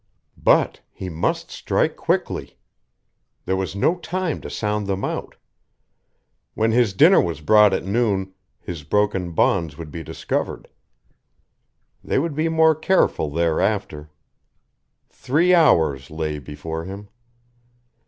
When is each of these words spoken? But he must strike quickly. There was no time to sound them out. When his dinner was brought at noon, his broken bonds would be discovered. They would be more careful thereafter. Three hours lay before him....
But 0.43 0.79
he 0.91 1.09
must 1.09 1.51
strike 1.51 1.95
quickly. 1.95 2.57
There 3.45 3.55
was 3.55 3.75
no 3.75 3.99
time 3.99 4.41
to 4.41 4.49
sound 4.49 4.87
them 4.87 5.05
out. 5.05 5.35
When 6.55 6.71
his 6.71 6.93
dinner 6.95 7.21
was 7.21 7.39
brought 7.41 7.71
at 7.71 7.85
noon, 7.85 8.33
his 8.59 8.81
broken 8.83 9.33
bonds 9.33 9.77
would 9.77 9.91
be 9.91 10.01
discovered. 10.03 10.69
They 12.03 12.17
would 12.17 12.33
be 12.33 12.49
more 12.49 12.73
careful 12.73 13.29
thereafter. 13.29 14.09
Three 15.07 15.53
hours 15.53 16.09
lay 16.09 16.39
before 16.39 16.85
him.... 16.85 17.09